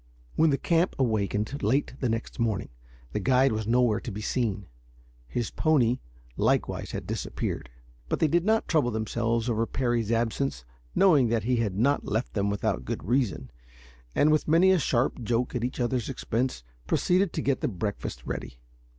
[0.35, 2.69] When the camp awakened, late the next morning,
[3.11, 4.65] the guide was nowhere to be seen.
[5.27, 5.99] His pony
[6.37, 7.69] likewise had disappeared.
[8.09, 12.33] But they did not trouble themselves over Parry's absence, knowing that he had not left
[12.33, 13.51] them without good reason
[14.15, 18.23] and with many a sharp joke at each other's expense proceeded to get the breakfast
[18.25, 18.57] ready.